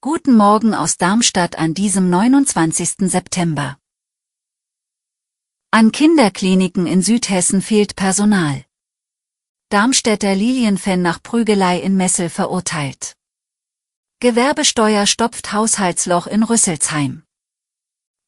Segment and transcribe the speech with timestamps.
[0.00, 3.10] Guten Morgen aus Darmstadt an diesem 29.
[3.10, 3.76] September.
[5.72, 8.64] An Kinderkliniken in Südhessen fehlt Personal.
[9.68, 13.16] Darmstädter Lilienfan nach Prügelei in Messel verurteilt.
[14.20, 17.24] Gewerbesteuer stopft Haushaltsloch in Rüsselsheim.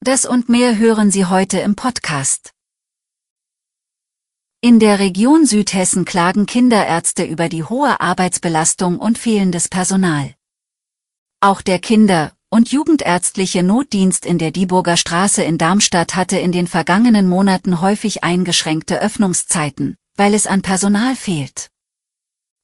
[0.00, 2.52] Das und mehr hören Sie heute im Podcast.
[4.64, 10.36] In der Region Südhessen klagen Kinderärzte über die hohe Arbeitsbelastung und fehlendes Personal.
[11.40, 16.68] Auch der Kinder- und Jugendärztliche Notdienst in der Dieburger Straße in Darmstadt hatte in den
[16.68, 21.72] vergangenen Monaten häufig eingeschränkte Öffnungszeiten, weil es an Personal fehlt.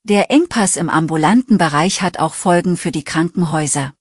[0.05, 3.93] Der Engpass im ambulanten Bereich hat auch Folgen für die Krankenhäuser.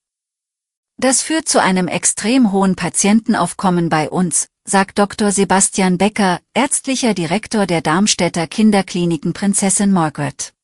[0.99, 5.31] Das führt zu einem extrem hohen Patientenaufkommen bei uns, sagt Dr.
[5.31, 10.55] Sebastian Becker, ärztlicher Direktor der Darmstädter Kinderkliniken Prinzessin Margaret.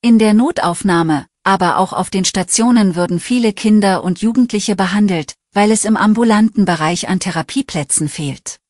[0.00, 5.72] In der Notaufnahme, aber auch auf den Stationen würden viele Kinder und Jugendliche behandelt, weil
[5.72, 8.60] es im ambulanten Bereich an Therapieplätzen fehlt.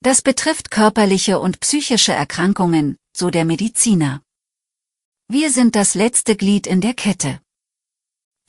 [0.00, 4.22] Das betrifft körperliche und psychische Erkrankungen, so der Mediziner.
[5.26, 7.40] Wir sind das letzte Glied in der Kette.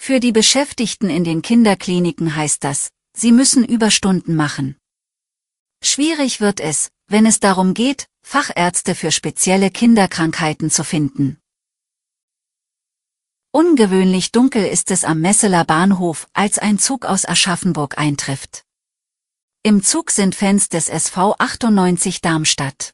[0.06, 4.76] Für die Beschäftigten in den Kinderkliniken heißt das, sie müssen Überstunden machen.
[5.82, 11.40] Schwierig wird es, wenn es darum geht, Fachärzte für spezielle Kinderkrankheiten zu finden.
[13.54, 18.66] Ungewöhnlich dunkel ist es am Messeler Bahnhof, als ein Zug aus Aschaffenburg eintrifft.
[19.64, 22.94] Im Zug sind Fans des SV 98 Darmstadt.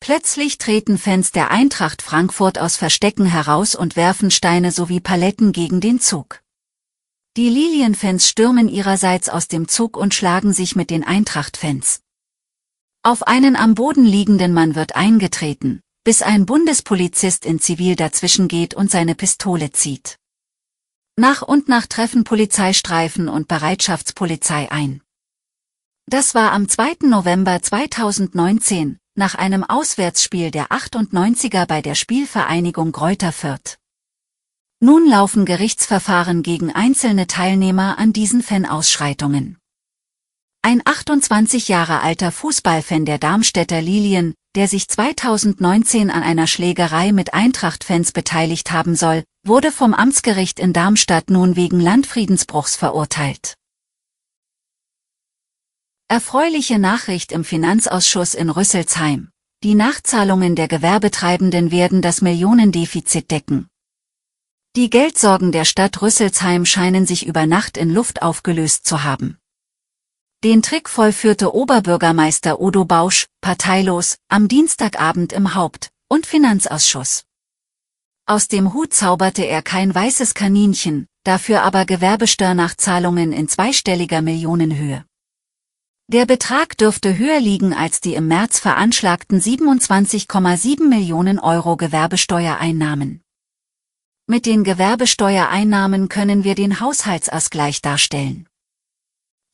[0.00, 5.80] Plötzlich treten Fans der Eintracht Frankfurt aus Verstecken heraus und werfen Steine sowie Paletten gegen
[5.80, 6.42] den Zug.
[7.36, 12.00] Die Lilienfans stürmen ihrerseits aus dem Zug und schlagen sich mit den Eintracht-Fans.
[13.02, 18.74] Auf einen am Boden liegenden Mann wird eingetreten, bis ein Bundespolizist in Zivil dazwischen geht
[18.74, 20.18] und seine Pistole zieht.
[21.16, 25.02] Nach und nach treffen Polizeistreifen und Bereitschaftspolizei ein.
[26.06, 27.08] Das war am 2.
[27.08, 33.76] November 2019, nach einem Auswärtsspiel der 98er bei der Spielvereinigung Gräuter Fürth.
[34.80, 39.58] Nun laufen Gerichtsverfahren gegen einzelne Teilnehmer an diesen Fanausschreitungen.
[40.62, 47.34] Ein 28 Jahre alter Fußballfan der Darmstädter Lilien, der sich 2019 an einer Schlägerei mit
[47.34, 53.54] Eintracht-Fans beteiligt haben soll, wurde vom Amtsgericht in Darmstadt nun wegen Landfriedensbruchs verurteilt.
[56.10, 59.28] Erfreuliche Nachricht im Finanzausschuss in Rüsselsheim.
[59.62, 63.68] Die Nachzahlungen der Gewerbetreibenden werden das Millionendefizit decken.
[64.74, 69.36] Die Geldsorgen der Stadt Rüsselsheim scheinen sich über Nacht in Luft aufgelöst zu haben.
[70.42, 77.24] Den Trick vollführte Oberbürgermeister Udo Bausch, parteilos, am Dienstagabend im Haupt- und Finanzausschuss.
[78.24, 85.04] Aus dem Hut zauberte er kein weißes Kaninchen, dafür aber Gewerbesteuernachzahlungen in zweistelliger Millionenhöhe.
[86.10, 93.20] Der Betrag dürfte höher liegen als die im März veranschlagten 27,7 Millionen Euro Gewerbesteuereinnahmen.
[94.26, 98.48] Mit den Gewerbesteuereinnahmen können wir den Haushaltsausgleich darstellen.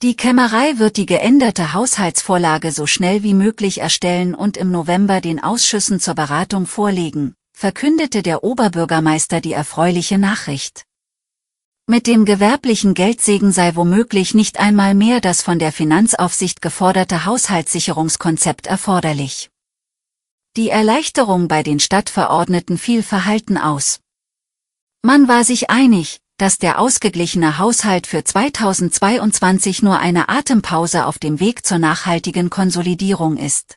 [0.03, 5.43] Die Kämmerei wird die geänderte Haushaltsvorlage so schnell wie möglich erstellen und im November den
[5.43, 10.85] Ausschüssen zur Beratung vorlegen, verkündete der Oberbürgermeister die erfreuliche Nachricht.
[11.87, 18.67] Mit dem gewerblichen Geldsegen sei womöglich nicht einmal mehr das von der Finanzaufsicht geforderte Haushaltssicherungskonzept
[18.67, 19.51] erforderlich.
[20.57, 24.01] Die Erleichterung bei den Stadtverordneten fiel verhalten aus.
[25.03, 31.39] Man war sich einig, dass der ausgeglichene Haushalt für 2022 nur eine Atempause auf dem
[31.39, 33.77] Weg zur nachhaltigen Konsolidierung ist.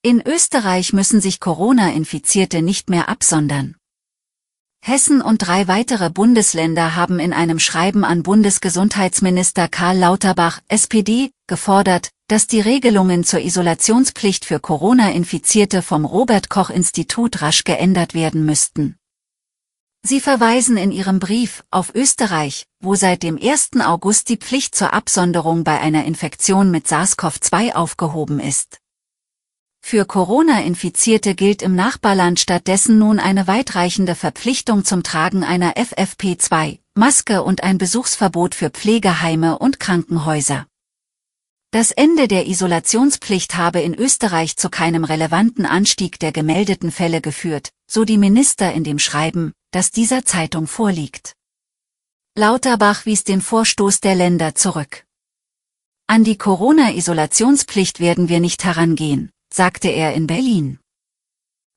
[0.00, 3.76] In Österreich müssen sich Corona-Infizierte nicht mehr absondern.
[4.82, 12.10] Hessen und drei weitere Bundesländer haben in einem Schreiben an Bundesgesundheitsminister Karl Lauterbach, SPD, gefordert,
[12.28, 18.96] dass die Regelungen zur Isolationspflicht für Corona-Infizierte vom Robert Koch Institut rasch geändert werden müssten.
[20.02, 23.72] Sie verweisen in Ihrem Brief auf Österreich, wo seit dem 1.
[23.84, 28.78] August die Pflicht zur Absonderung bei einer Infektion mit SARS-CoV-2 aufgehoben ist.
[29.80, 37.64] Für Corona-Infizierte gilt im Nachbarland stattdessen nun eine weitreichende Verpflichtung zum Tragen einer FFP2-Maske und
[37.64, 40.66] ein Besuchsverbot für Pflegeheime und Krankenhäuser.
[41.72, 47.70] Das Ende der Isolationspflicht habe in Österreich zu keinem relevanten Anstieg der gemeldeten Fälle geführt,
[47.88, 51.34] so die Minister in dem Schreiben, das dieser Zeitung vorliegt.
[52.36, 55.04] Lauterbach wies den Vorstoß der Länder zurück.
[56.06, 60.78] An die Corona-Isolationspflicht werden wir nicht herangehen, sagte er in Berlin.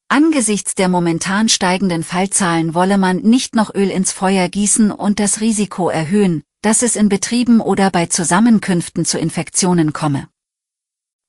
[0.09, 5.41] Angesichts der momentan steigenden Fallzahlen wolle man nicht noch Öl ins Feuer gießen und das
[5.41, 10.29] Risiko erhöhen, dass es in Betrieben oder bei Zusammenkünften zu Infektionen komme.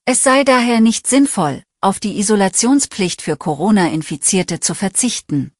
[0.04, 5.53] Es sei daher nicht sinnvoll, auf die Isolationspflicht für Corona-Infizierte zu verzichten.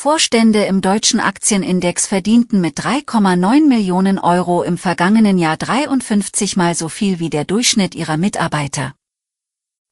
[0.00, 6.88] Vorstände im deutschen Aktienindex verdienten mit 3,9 Millionen Euro im vergangenen Jahr 53 mal so
[6.88, 8.94] viel wie der Durchschnitt ihrer Mitarbeiter.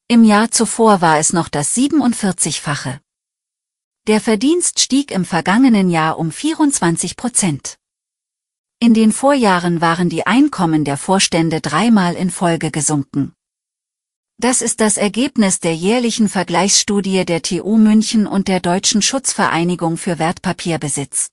[0.06, 3.00] Im Jahr zuvor war es noch das 47-fache.
[4.06, 7.76] Der Verdienst stieg im vergangenen Jahr um 24 Prozent.
[8.78, 13.35] In den Vorjahren waren die Einkommen der Vorstände dreimal in Folge gesunken.
[14.38, 20.18] Das ist das Ergebnis der jährlichen Vergleichsstudie der TU München und der Deutschen Schutzvereinigung für
[20.18, 21.28] Wertpapierbesitz.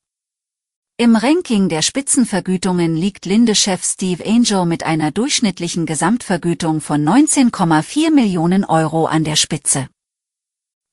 [0.96, 8.64] Im Ranking der Spitzenvergütungen liegt Linde-Chef Steve Angel mit einer durchschnittlichen Gesamtvergütung von 19,4 Millionen
[8.64, 9.90] Euro an der Spitze.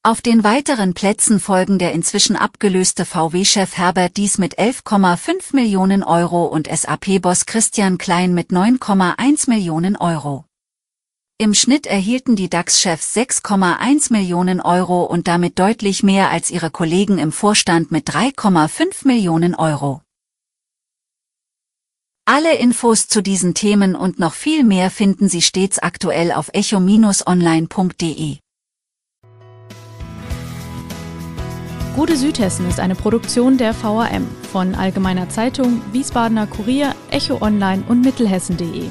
[0.03, 6.47] Auf den weiteren Plätzen folgen der inzwischen abgelöste VW-Chef Herbert Dies mit 11,5 Millionen Euro
[6.47, 10.45] und SAP-Boss Christian Klein mit 9,1 Millionen Euro.
[11.41, 17.17] Im Schnitt erhielten die DAX-Chefs 6,1 Millionen Euro und damit deutlich mehr als ihre Kollegen
[17.17, 20.03] im Vorstand mit 3,5 Millionen Euro.
[22.27, 28.37] Alle Infos zu diesen Themen und noch viel mehr finden Sie stets aktuell auf echo-online.de.
[31.97, 38.03] Gute Südhessen ist eine Produktion der VRM von Allgemeiner Zeitung, Wiesbadener Kurier, Echo Online und
[38.03, 38.91] Mittelhessen.de.